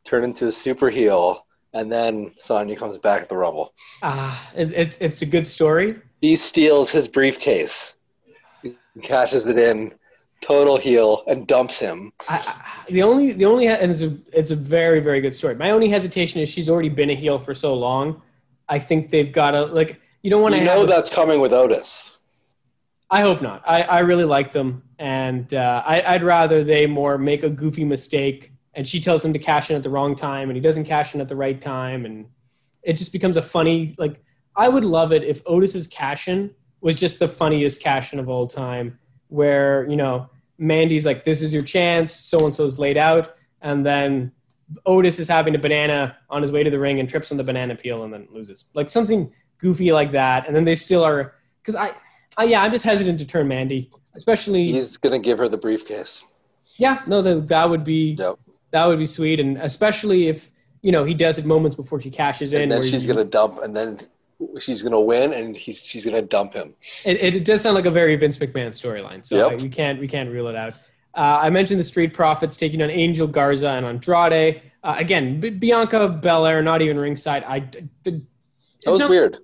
[0.04, 3.74] turn into a super heel, and then Sonya comes back at the Rumble.
[4.02, 6.00] Ah, it, it's it's a good story.
[6.20, 7.96] He steals his briefcase,
[9.02, 9.92] cashes it in,
[10.40, 12.12] total heel, and dumps him.
[12.28, 15.54] I, I, the only the only and it's a it's a very very good story.
[15.56, 18.22] My only hesitation is she's already been a heel for so long.
[18.68, 20.64] I think they've got to like you don't want to.
[20.64, 22.18] Know that's coming with Otis.
[23.10, 23.62] I hope not.
[23.64, 27.84] I, I really like them, and uh, I, would rather they more make a goofy
[27.84, 30.84] mistake, and she tells him to cash in at the wrong time, and he doesn't
[30.84, 32.26] cash in at the right time, and
[32.82, 33.94] it just becomes a funny.
[33.98, 34.20] Like
[34.56, 38.28] I would love it if Otis's cash in was just the funniest cash in of
[38.28, 42.96] all time, where you know Mandy's like, "This is your chance," so and so's laid
[42.96, 44.32] out, and then
[44.84, 47.44] Otis is having a banana on his way to the ring and trips on the
[47.44, 48.66] banana peel and then loses.
[48.74, 51.92] Like something goofy like that, and then they still are because I
[52.38, 54.70] uh, yeah, I'm just hesitant to turn Mandy, especially.
[54.70, 56.22] He's gonna give her the briefcase.
[56.76, 58.38] Yeah, no, that that would be yep.
[58.70, 60.50] that would be sweet, and especially if
[60.82, 62.62] you know he does it moments before she cashes in.
[62.62, 63.98] And then she's gonna dump, and then
[64.58, 66.74] she's gonna win, and he's she's gonna dump him.
[67.04, 69.60] It, it, it does sound like a very Vince McMahon storyline, so yep.
[69.60, 70.74] we can't we can't rule it out.
[71.14, 74.62] Uh, I mentioned the Street Profits taking on Angel Garza and Andrade.
[74.82, 77.44] Uh, again, B- Bianca Belair not even ringside.
[77.44, 77.60] I.
[77.60, 78.22] D- d-
[78.84, 79.38] that was not, weird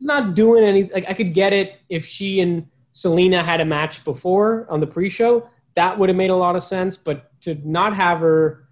[0.00, 0.84] not doing any.
[0.84, 4.86] Like I could get it if she and Zelina had a match before on the
[4.86, 5.48] pre-show.
[5.74, 6.96] That would have made a lot of sense.
[6.96, 8.65] But to not have her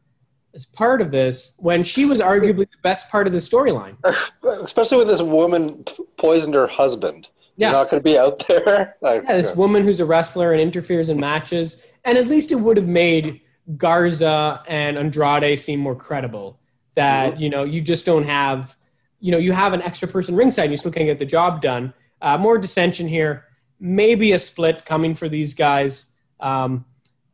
[0.55, 3.97] as part of this when she was arguably the best part of the storyline,
[4.63, 5.85] especially with this woman
[6.17, 7.29] poisoned her husband.
[7.57, 7.71] Yeah.
[7.71, 8.97] You're not going to be out there.
[9.03, 9.57] Like, yeah, this yeah.
[9.57, 13.43] woman who's a wrestler and interferes in matches, and at least it would have made
[13.77, 16.59] Garza and Andrade seem more credible.
[16.95, 17.43] That mm-hmm.
[17.43, 18.77] you know you just don't have
[19.21, 21.61] you know you have an extra person ringside and you still can't get the job
[21.61, 21.93] done.
[22.23, 23.47] Uh, more dissension here,
[23.81, 26.13] maybe a split coming for these guys.
[26.41, 26.85] Um,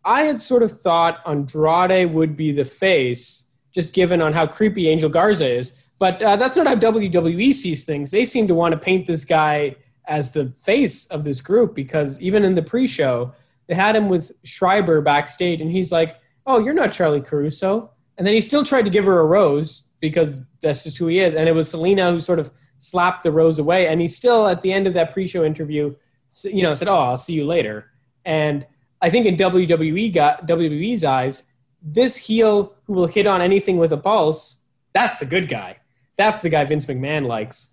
[0.04, 4.88] I had sort of thought Andrade would be the face, just given on how creepy
[4.88, 5.74] Angel Garza is.
[5.98, 8.10] But uh, that's not how WWE sees things.
[8.10, 12.20] They seem to want to paint this guy as the face of this group because
[12.20, 13.32] even in the pre-show,
[13.68, 18.26] they had him with Schreiber backstage, and he's like, "Oh, you're not Charly Caruso," and
[18.26, 21.34] then he still tried to give her a rose because that's just who he is.
[21.34, 23.86] And it was Zelina who sort of slapped the rose away.
[23.86, 25.94] And he still, at the end of that pre-show interview,
[26.44, 27.90] you know, said, "Oh, I'll see you later."
[28.24, 28.66] And
[29.02, 31.46] I think in WWE got WWE's eyes,
[31.82, 35.78] this heel who will hit on anything with a pulse, that's the good guy.
[36.16, 37.68] That's the guy Vince McMahon likes,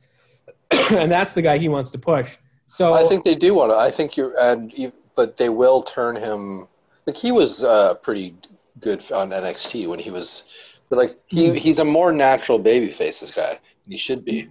[0.92, 2.38] and that's the guy he wants to push.
[2.68, 3.78] So I think they do want to.
[3.78, 6.68] I think you're, and but they will turn him.
[7.06, 8.36] Like he was uh, pretty
[8.80, 10.44] good on NXT when he was
[10.90, 11.58] but like he mm.
[11.58, 13.60] he's a more natural baby face, this guy.
[13.88, 14.50] He should be.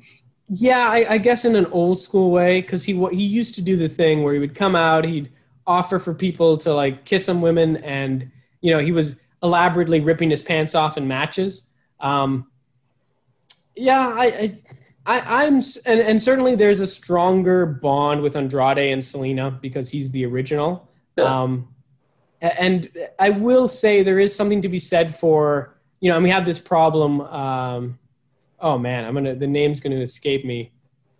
[0.48, 3.76] Yeah, I, I guess in an old school way, because he he used to do
[3.76, 5.30] the thing where he would come out, he'd
[5.66, 10.30] offer for people to like kiss some women, and you know he was elaborately ripping
[10.30, 11.68] his pants off in matches.
[12.00, 12.50] Um,
[13.74, 14.60] yeah, I, I,
[15.06, 20.10] I I'm and, and certainly there's a stronger bond with Andrade and Zelina because he's
[20.10, 20.88] the original.
[21.16, 21.24] Yeah.
[21.24, 21.74] Um,
[22.40, 26.30] and I will say there is something to be said for you know, and we
[26.30, 27.20] have this problem.
[27.22, 27.98] Um,
[28.60, 30.72] oh man, I'm gonna the name's gonna escape me.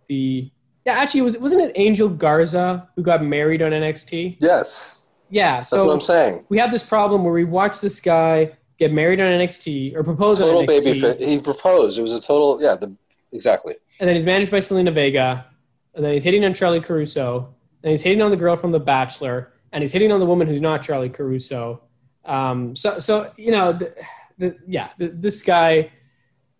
[0.07, 0.51] The
[0.87, 4.37] yeah, actually, was wasn't it Angel Garza who got married on NXT?
[4.39, 6.45] Yes, Yeah, So that's what I'm saying.
[6.47, 10.39] we have this problem where we watch this guy get married on NXT or propose
[10.39, 11.01] on Total NXT, baby.
[11.01, 11.19] Fit.
[11.19, 11.99] He proposed.
[11.99, 12.61] It was a total.
[12.61, 12.95] Yeah, the
[13.33, 13.75] exactly.
[13.99, 15.47] and then he's managed by Zelina Vega,
[15.93, 18.79] and then he's hitting on Charly Caruso, and he's hitting on the girl from The
[18.79, 21.81] Bachelor, and he's hitting on the woman who's not Charly Caruso.
[22.23, 23.93] Um, so, so you know, the,
[24.37, 25.91] the, yeah, the, this guy,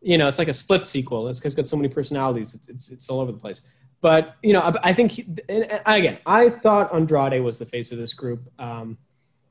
[0.02, 1.24] you know, it's like a split sequel.
[1.24, 3.62] This guy's got so many personalities; it's it's, it's all over the place.
[4.02, 5.26] But you know, I, I think he,
[5.86, 8.42] again, I thought Andrade was the face of this group.
[8.60, 8.98] Um,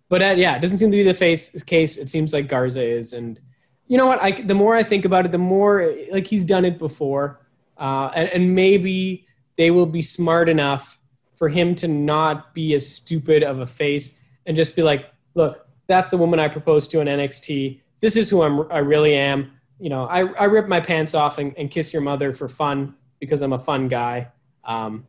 [0.09, 1.99] but uh, yeah, it doesn't seem to be the face case.
[1.99, 3.41] It seems like Garza is, and
[3.89, 4.23] you know what?
[4.23, 7.41] I the more I think about it, the more like he's done it before,
[7.79, 11.01] uh, and, and maybe they will be smart enough
[11.35, 15.67] for him to not be as stupid of a face and just be like, look,
[15.87, 17.81] that's the woman I proposed to in NXT.
[18.01, 18.71] This is who I'm.
[18.71, 19.53] I really am.
[19.79, 22.95] You know, I I rip my pants off and, and kiss your mother for fun
[23.19, 24.29] because I'm a fun guy.
[24.67, 25.07] Um,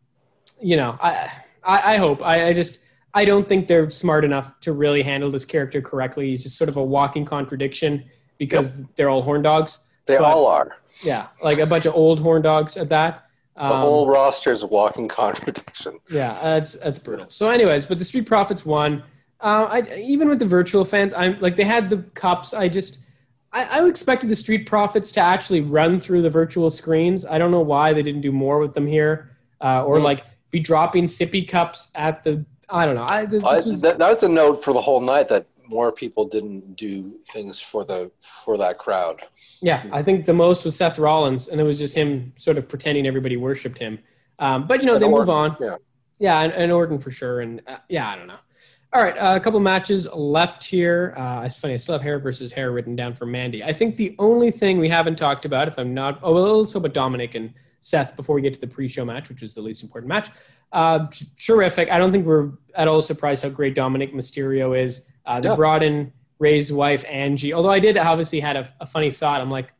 [0.61, 1.29] you know, I
[1.63, 2.21] I, I hope.
[2.21, 2.79] I, I just
[3.13, 6.29] I don't think they're smart enough to really handle this character correctly.
[6.29, 8.05] He's just sort of a walking contradiction
[8.37, 9.79] because they're all horn dogs.
[10.05, 10.77] They But- all are.
[11.03, 13.25] Yeah, like a bunch of old horn dogs at that.
[13.55, 15.99] The Um, whole roster is a walking contradiction.
[16.09, 17.27] yeah, that's that's brutal.
[17.29, 19.03] So, anyways, but the Street Profits won.
[19.39, 22.53] Uh, I, even with the virtual fans, I'm like they had the cups.
[22.55, 22.99] I just
[23.53, 27.23] I, I expected the Street Profits to actually run through the virtual screens.
[27.25, 30.03] I don't know why they didn't do more with them here, uh, or Hmm.
[30.03, 32.45] like be dropping sippy cups at the.
[32.69, 33.03] I don't know.
[33.03, 36.75] I, was that, that was a note for the whole night that more people didn't
[36.75, 39.21] do things for the for that crowd.
[39.61, 42.67] Yeah, I think the most was Seth Rollins, and it was just him sort of
[42.67, 43.99] pretending everybody worshipped him.
[44.39, 45.57] Um, but you know, And they move on.
[45.59, 45.75] Yeah.
[46.19, 47.41] Yeah, and, and Orton for sure.
[47.41, 48.39] And uh, yeah, I don't know.
[48.93, 51.13] All right, uh, a couple matches left here.
[51.17, 53.63] Uh, it's funny, I still have hair versus hair written down for Mandy.
[53.63, 56.75] I think the only thing we haven't talked about, if I'm not, oh, well, talk
[56.77, 59.83] about Dominic and Seth before we get to the pre-show match, which was the least
[59.83, 60.29] important match.
[60.71, 61.07] Uh,
[61.39, 61.89] terrific.
[61.91, 65.09] I don't think we're at all surprised how great Dominic Mysterio is.
[65.25, 65.55] Uh, they Yeah.
[65.55, 67.53] brought in Rey's wife Angie.
[67.53, 69.41] Although I did obviously had a, a funny thought.
[69.41, 69.73] I'm like,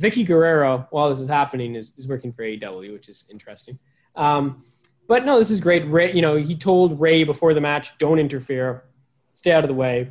[0.00, 3.78] Vickie Guerrero, while this is happening, is, is working for AEW, which is interesting.
[4.16, 4.62] Um,
[5.06, 5.84] but no, this is great.
[5.86, 8.84] Rey, you know, he told Rey before the match, "Don't interfere,
[9.32, 10.10] stay out of the way."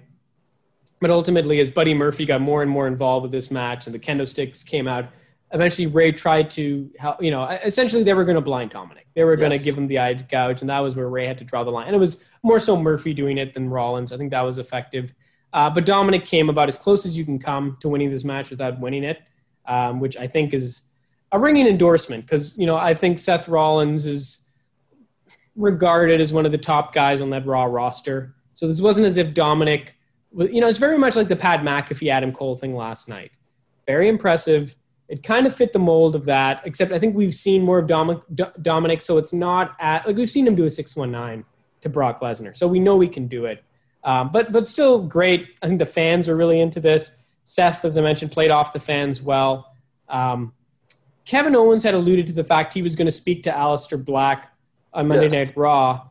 [1.02, 4.00] But ultimately, as Buddy Murphy got more and more involved with this match, and the
[4.00, 5.06] kendo sticks came out,
[5.54, 7.22] eventually Rey tried to help.
[7.24, 9.08] You know, essentially they were going to blind Dominic.
[9.14, 9.64] They were going to Yes.
[9.66, 11.88] give him the eye gouge, and that was where Rey had to draw the line.
[11.88, 14.12] And it was more so Murphy doing it than Rollins.
[14.12, 15.14] I think that was effective.
[15.54, 18.50] Uh, but Dominic came about as close as you can come to winning this match
[18.50, 19.22] without winning it,
[19.68, 20.82] um, which I think is
[21.32, 24.44] a ringing endorsement because you know I think Seth Rollins is
[25.56, 28.34] regarded as one of the top guys on that Raw roster.
[28.54, 29.96] So this wasn't as if Dominic,
[30.36, 33.32] you know, it's very much like the Pat McAfee Adam Cole thing last night.
[33.86, 34.76] Very impressive.
[35.14, 37.86] It kind of fit the mold of that, except I think we've seen more of
[37.86, 38.24] Dominic,
[38.64, 41.46] Dominic so it's not at like we've seen him do a six one nine
[41.82, 43.64] to Brock Lesnar, so we know we can do it.
[44.04, 45.50] Um, but but still great.
[45.62, 47.12] I think the fans are really into this.
[47.44, 49.76] Seth, as I mentioned, played off the fans well.
[50.10, 50.52] Um,
[51.26, 54.52] Kevin Owens had alluded to the fact he was going to speak to Aleister Black
[54.96, 55.36] on Monday Yes.
[55.36, 56.08] Night Raw.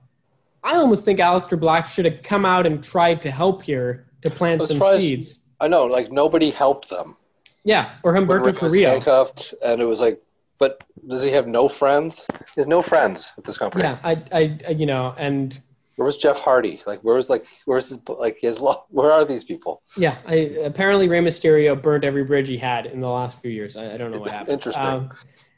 [0.62, 4.30] I almost think Aleister Black should have come out and tried to help here to
[4.30, 5.42] plant some seeds.
[5.60, 7.16] I know, like nobody helped them.
[7.64, 8.90] Yeah, or Humberto Rick was Carrillo.
[8.90, 10.20] handcuffed, and it was like,
[10.58, 12.26] but does he have no friends?
[12.54, 13.84] He has no friends at this company.
[13.84, 15.60] Yeah, I, I, I, you know, and
[15.96, 16.80] Where was Jeff Hardy?
[16.86, 18.60] Like, where was like, where's his like his?
[18.60, 19.82] lo- Where are these people?
[19.96, 23.76] yeah, I, apparently Rey Mysterio burnt every bridge he had in the last few years.
[23.76, 24.54] I, I don't know what happened.
[24.54, 24.84] Interesting.
[24.84, 25.10] Um,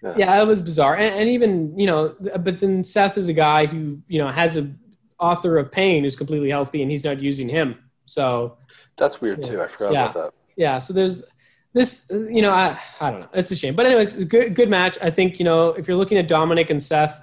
[0.03, 0.15] Yeah.
[0.19, 0.43] yeah.
[0.43, 3.99] it was bizarre, and, and even you know, but then Seth is a guy who
[4.09, 4.71] you know has a
[5.19, 7.79] author of pain who's completely healthy, and he's not using him.
[8.07, 8.59] So
[8.99, 9.51] That's weird Yeah.
[9.53, 9.63] too.
[9.63, 10.11] I forgot Yeah.
[10.11, 10.33] about that.
[10.57, 11.25] yeah, so there's
[11.75, 13.29] this, you know, I, I don't know.
[13.35, 13.75] It's a shame.
[13.75, 14.97] But anyways, good good match.
[15.03, 17.21] I think, you know, if you're looking at Dominic and Seth,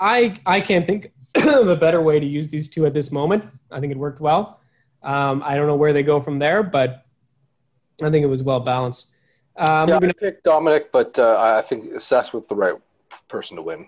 [0.00, 3.44] I I can't think of a better way to use these two at this moment.
[3.70, 4.60] I think it worked well.
[5.02, 7.04] Um, I don't know where they go from there, but
[8.02, 9.14] I think it was well balanced.
[9.56, 12.74] Um, yeah, I picked Dominic, but uh, I think Seth was the right
[13.28, 13.86] person to win.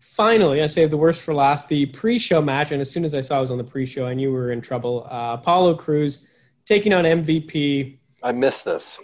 [0.00, 1.68] Finally, I saved the worst for last.
[1.68, 4.14] The pre-show match, and as soon as I saw I was on the pre-show, I
[4.14, 5.06] knew we were in trouble.
[5.10, 6.28] Uh, Apollo Crews
[6.64, 7.98] taking on MVP.
[8.26, 8.98] I missed this.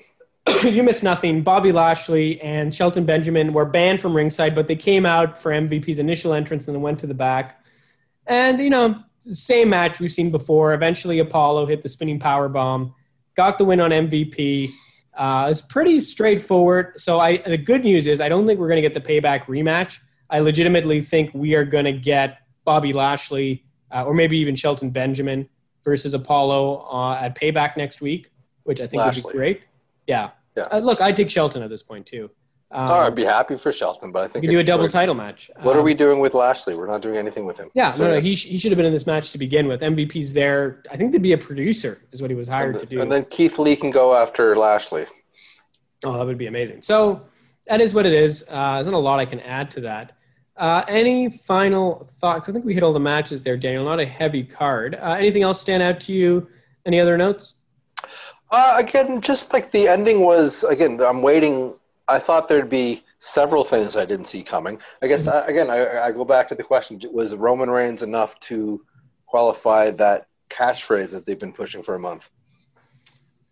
[0.65, 1.43] you missed nothing.
[1.43, 6.01] Bobby Lashley and Shelton Benjamin were banned from ringside, but they came out for MVP's
[6.01, 7.65] initial entrance and then went to the back.
[8.27, 10.75] And you know, same match we've seen before.
[10.75, 12.97] Eventually, Apollo hit the spinning power bomb,
[13.37, 14.73] got the win on MVP.
[15.17, 17.01] Uh, it's pretty straightforward.
[17.01, 19.45] So I, the good news is I don't think we're going to get the payback
[19.45, 20.01] rematch.
[20.31, 24.91] I legitimately think we are going to get Bobby Lashley uh, or maybe even Shelton
[24.91, 25.49] Benjamin
[25.85, 28.32] versus Apollo uh, at payback next week,
[28.65, 29.23] which I think Lashley.
[29.23, 29.63] would be great.
[30.07, 30.31] Yeah.
[30.57, 30.65] yeah.
[30.73, 32.31] Uh, look, I take Shelton at this point too.
[32.73, 35.15] Um, oh, I'd be happy for Shelton, but I think we do a double title
[35.15, 35.51] match.
[35.61, 36.75] What um, are we doing with Lashley?
[36.75, 37.71] We're not doing anything with him.
[37.75, 39.67] Yeah, so, no, no, he, sh- he should have been in this match to begin
[39.67, 39.83] with.
[39.83, 40.83] MVP's there.
[40.91, 43.03] I think to be a producer is what he was hired the, to do.
[43.03, 45.05] And then Keith Lee can go after Lashley.
[46.03, 46.81] Oh, that would be amazing.
[46.81, 47.27] So
[47.67, 48.47] that is what it is.
[48.51, 50.13] Uh, there's not a lot I can add to that.
[50.57, 52.49] Uh, any final thoughts?
[52.49, 53.85] I think we hit all the matches there, Daniel.
[53.85, 54.95] Not a heavy card.
[54.95, 56.49] Uh, anything else stand out to you?
[56.87, 57.55] Any other notes?
[58.53, 60.63] Uh, again, just like the ending was.
[60.63, 61.75] Again, I'm waiting.
[62.07, 64.79] I thought there'd be several things I didn't see coming.
[65.01, 65.49] I guess mm-hmm.
[65.49, 68.85] again, I, I, go back to the question: Was Roman Reigns enough to
[69.27, 72.29] qualify that catchphrase that they've been pushing for a month?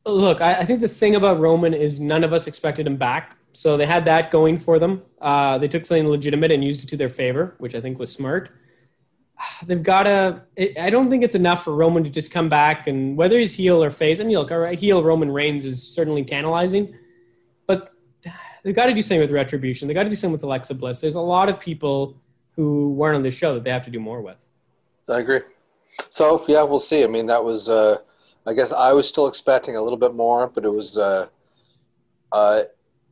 [0.04, 3.38] Look, I, I think the thing about Roman is none of us expected him back,
[3.54, 5.02] so they had that going for them.
[5.18, 8.12] Uh, they took something legitimate and used it to their favor, which I think was
[8.12, 8.50] smart.
[9.66, 10.42] They've got to.
[10.81, 13.83] I don't think it's enough for Roman to just come back and whether he's heel
[13.83, 14.18] or face.
[14.18, 16.94] And mean, look, all right, heel Roman Reigns is certainly tantalizing,
[17.66, 17.92] but
[18.64, 19.88] they've got to do something with Retribution.
[19.88, 21.00] They got to do something with Alexa Bliss.
[21.00, 22.20] There's a lot of people
[22.57, 24.46] who weren't on the show that they have to do more with.
[25.09, 25.40] I agree.
[26.09, 27.05] So yeah, we'll see.
[27.05, 27.68] I mean, that was.
[27.68, 27.98] Uh,
[28.46, 30.96] I guess I was still expecting a little bit more, but it was.
[30.98, 31.26] Uh,
[32.33, 32.62] uh,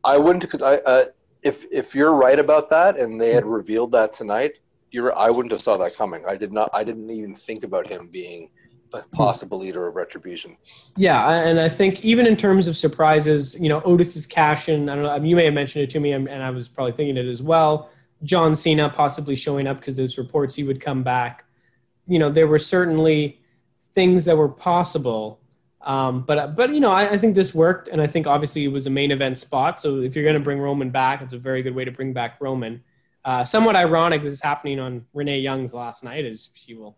[0.04, 0.76] I wouldn't because I.
[0.76, 1.04] Uh,
[1.42, 4.58] if if you're right about that, and they had revealed that tonight,
[4.90, 5.16] you're.
[5.16, 6.24] I wouldn't have saw that coming.
[6.26, 6.70] I did not.
[6.72, 8.50] I didn't even think about him being
[8.92, 10.56] a possible leader of retribution.
[10.96, 14.94] Yeah, and I think even in terms of surprises, you know, Otis's cash in, I
[14.94, 16.92] don't know, I mean, you may have mentioned it to me, and I was probably
[16.92, 17.90] thinking it as well.
[18.24, 21.44] John Cena possibly showing up because there's reports he would come back.
[22.06, 23.40] You know, there were certainly
[23.92, 25.40] things that were possible.
[25.82, 28.72] Um, but but you know, I, I, think this worked, and I think obviously it
[28.72, 29.80] was a main event spot.
[29.80, 32.12] So if you're going to bring Roman back, it's a very good way to bring
[32.12, 32.82] back Roman.
[33.28, 36.96] Uh, somewhat ironic this is happening on Renee Young's last night, as she will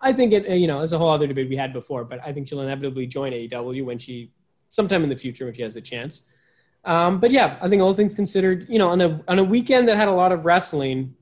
[0.00, 2.32] I think it, you know, it's a whole other debate we had before, but I
[2.32, 4.30] think she'll inevitably join AEW when she,
[4.68, 6.22] sometime in the future, when she has the chance.
[6.84, 9.88] Um, but yeah, I think all things considered, you know, on a on a weekend
[9.88, 11.14] that had a lot of wrestling,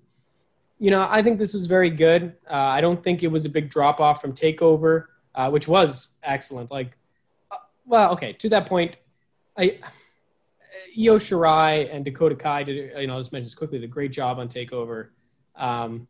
[0.79, 2.35] you know, I think this was very good.
[2.49, 6.15] Uh, I don't think it was a big drop off from Takeover, uh, which was
[6.23, 6.71] excellent.
[6.71, 6.97] Like,
[7.51, 7.57] uh,
[7.87, 8.99] well, okay, to that point,
[9.57, 9.79] I.
[10.99, 14.12] Io Shirai and Dakota Kai did, you know, just mention this quickly, did a great
[14.12, 15.09] job on Takeover.
[15.55, 16.09] Um,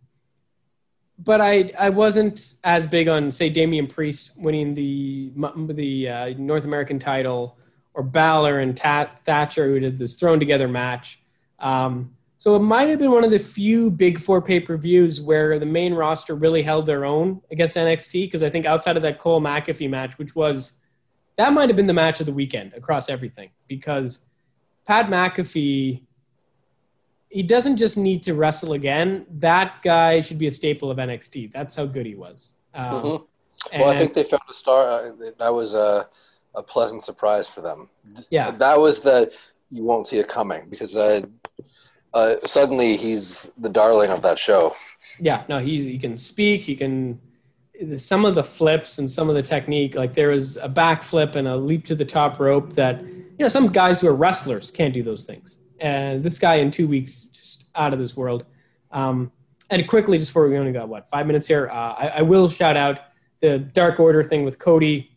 [1.19, 5.33] but I I wasn't as big on say Damian Priest winning the
[5.71, 7.57] the uh, North American title
[7.95, 11.23] or Balor and Tat, Thatcher who did this thrown together match.
[11.59, 15.21] Um, so it might have been one of the few big four pay per views
[15.21, 19.03] where the main roster really held their own against NXT because I think outside of
[19.03, 20.81] that Cole McAfee match, which was
[21.37, 24.26] that might have been the match of the weekend across everything because
[24.87, 26.03] Pat McAfee
[27.37, 29.27] he doesn't just need to wrestle again.
[29.31, 31.53] That guy should be a staple of NXT.
[31.53, 32.55] That's how good he was.
[32.73, 33.81] Um, mm-hmm.
[33.81, 34.91] Well, I think they found a star.
[34.91, 36.09] Uh, that was a,
[36.55, 37.91] a pleasant surprise for them.
[38.31, 39.33] Yeah, that was the
[39.71, 41.23] you won't see it coming because uh,
[42.15, 44.75] uh, suddenly he's the darling of that show.
[45.19, 46.63] Yeah, no, he's he can speak.
[46.63, 47.21] He can
[47.97, 49.95] some of the flips and some of the technique.
[49.95, 53.03] Like there was a backflip and a leap to the top rope that
[53.39, 56.71] you know some guys who are wrestlers can't do those things and this guy in
[56.71, 58.45] two weeks just out of this world.
[58.91, 59.33] Um,
[59.71, 62.49] and quickly, just before we only got what five minutes here, uh, I, I, will
[62.49, 63.01] shout out
[63.41, 65.11] the Dark Order thing with Cody.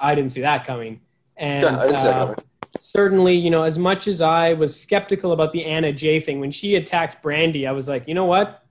[0.00, 1.00] I didn't see that coming,
[1.36, 2.44] and yeah, uh, coming.
[2.80, 6.50] certainly, you know, as much as I was skeptical about the Anna Jay thing when
[6.50, 8.64] she attacked Brandi, I was like, you know what,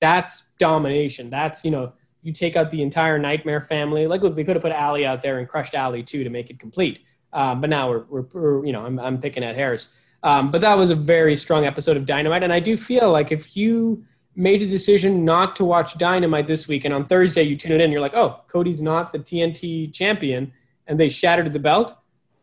[0.00, 1.30] that's domination.
[1.30, 4.06] That's you know, you take out the entire Nightmare family.
[4.06, 6.50] Like, look, they could have put Allie out there and crushed Allie too to make
[6.50, 7.00] it complete.
[7.32, 9.94] Um, but now we're, we're, we're, you know, I'm, I'm picking at hairs.
[10.22, 13.30] Um, but that was a very strong episode of Dynamite, and I do feel like
[13.30, 17.56] if you made a decision not to watch Dynamite this week, and on Thursday you
[17.56, 20.52] tune it in, you're like, oh, Cody's not the TNT champion,
[20.86, 21.96] and they shattered the belt,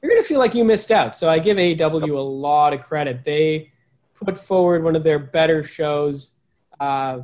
[0.06, 1.18] you're gonna feel like you missed out.
[1.18, 3.24] So I give AEW a lot of credit.
[3.24, 3.72] They
[4.14, 6.34] put forward one of their better shows.
[6.80, 7.22] Uh,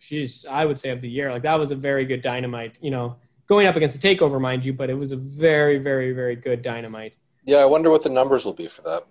[0.00, 1.30] geez, I would say of the year.
[1.30, 2.76] Like that was a very good Dynamite.
[2.80, 3.16] You know,
[3.48, 6.62] going up against the Takeover, mind you, but it was a very, very, very good
[6.62, 7.16] Dynamite.
[7.44, 9.06] Yeah, I wonder what the numbers will be for that.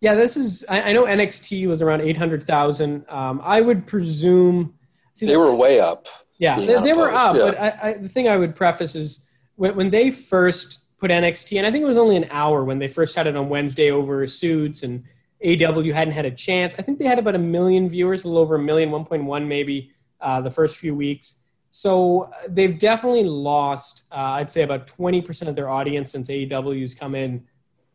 [0.00, 0.64] Yeah, this is.
[0.68, 3.04] I, I know NXT was around eight hundred thousand.
[3.08, 4.74] Um, I would presume
[5.14, 6.06] see, they were way up.
[6.38, 7.34] Yeah, they, they were up.
[7.34, 7.42] Yeah.
[7.42, 11.58] But I, I, the thing I would preface is when, when they first put NXT,
[11.58, 13.90] and I think it was only an hour when they first had it on Wednesday
[13.90, 15.02] over Suits and
[15.44, 16.74] AEW hadn't had a chance.
[16.78, 19.92] I think they had about a million viewers, a little over a million, 1.1 maybe,
[20.20, 21.36] uh, the first few weeks.
[21.70, 26.94] So uh, they've definitely lost, uh, I'd say, about 20% of their audience since AEW's
[26.94, 27.44] come in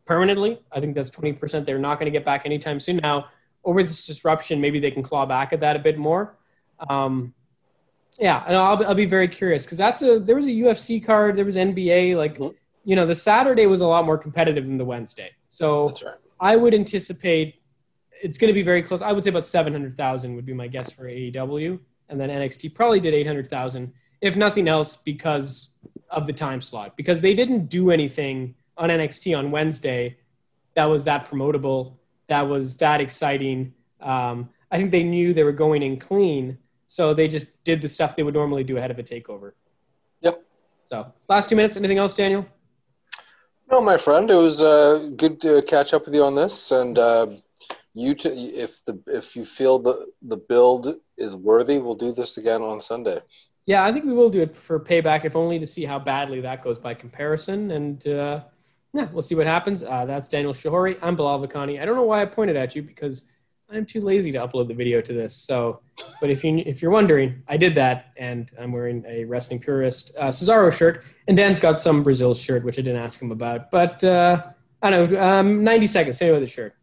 [0.04, 0.60] permanently.
[0.72, 2.96] I think that's 20% they're not going to get back anytime soon.
[2.96, 3.26] Now,
[3.64, 6.36] over this disruption, maybe they can claw back at that a bit more.
[6.88, 7.34] Um,
[8.18, 11.36] yeah, and I'll, I'll be very curious because that's a there was a UFC card,
[11.36, 12.16] there was NBA.
[12.16, 12.54] Like, mm-hmm.
[12.84, 15.30] you know, the Saturday was a lot more competitive than the Wednesday.
[15.48, 16.14] So right.
[16.38, 17.60] I would anticipate
[18.22, 19.02] it's going to be very close.
[19.02, 21.78] I would say about 700,000 would be my guess for AEW.
[22.08, 25.72] And then NXT probably did 800,000, if nothing else, because
[26.10, 26.96] of the time slot.
[26.96, 30.18] Because they didn't do anything on NXT on Wednesday
[30.74, 31.94] that was that promotable,
[32.26, 33.74] that was that exciting.
[34.00, 37.88] Um, I think they knew they were going in clean, so they just did the
[37.88, 39.52] stuff they would normally do ahead of a takeover.
[40.20, 40.44] Yep.
[40.86, 41.76] So, last two minutes.
[41.76, 42.46] Anything else, Daniel?
[43.70, 44.30] No, my friend.
[44.30, 47.28] It was uh, good to catch up with you on this, and uh,
[47.94, 52.36] you, t- if the if you feel the the build is worthy, we'll do this
[52.36, 53.20] again on Sunday.
[53.66, 56.40] Yeah, I think we will do it for payback, if only to see how badly
[56.42, 57.70] that goes by comparison.
[57.70, 58.42] And uh,
[58.92, 59.82] yeah, we'll see what happens.
[59.82, 60.98] Uh, that's Daniel Shahori.
[61.00, 61.80] I'm Bilal Vakani.
[61.80, 63.30] I don't know why I pointed at you because
[63.70, 65.34] I'm too lazy to upload the video to this.
[65.34, 65.80] So,
[66.20, 70.14] but if you if you're wondering, I did that, and I'm wearing a wrestling purist
[70.18, 73.70] uh, Cesaro shirt, and Dan's got some Brazil shirt, which I didn't ask him about.
[73.70, 74.42] But uh,
[74.82, 75.20] I don't know.
[75.20, 76.18] Um, 90 seconds.
[76.18, 76.74] Say about the shirt.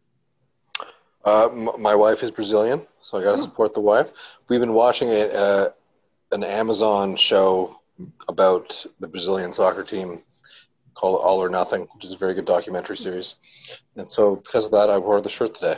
[1.24, 3.42] Uh, m- my wife is Brazilian, so I got to oh.
[3.42, 4.12] support the wife.
[4.48, 5.68] We've been watching a, uh,
[6.30, 7.80] an Amazon show
[8.28, 10.22] about the Brazilian soccer team
[10.94, 13.34] called All or Nothing, which is a very good documentary series.
[13.96, 15.76] And so, because of that, I wore the shirt today.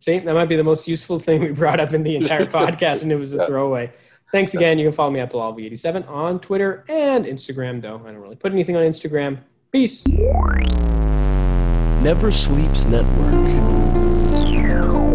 [0.00, 3.02] See, that might be the most useful thing we brought up in the entire podcast,
[3.02, 3.46] and it was a yeah.
[3.46, 3.92] throwaway.
[4.32, 4.78] Thanks again.
[4.78, 8.02] You can follow me at BilalV87 on Twitter and Instagram, though.
[8.04, 9.38] I don't really put anything on Instagram.
[9.70, 10.06] Peace.
[12.02, 13.83] Never Sleeps Network.